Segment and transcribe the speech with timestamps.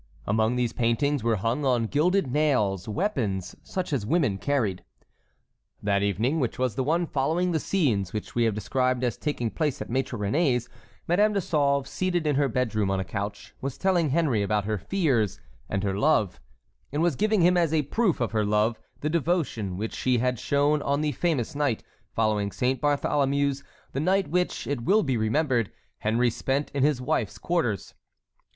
[0.25, 4.83] Among these paintings were hung on gilded nails weapons such as women carried.
[5.83, 9.51] That evening, which was the one following the scenes which we have described as taking
[9.51, 10.67] place at Maître Réné's,
[11.07, 14.79] Madame de Sauve, seated in her bedroom on a couch, was telling Henry about her
[14.79, 16.41] fears and her love,
[16.91, 20.39] and was giving him as a proof of her love the devotion which she had
[20.39, 25.71] shown on the famous night following Saint Bartholomew's, the night which, it will be remembered,
[25.99, 27.93] Henry spent in his wife's quarters.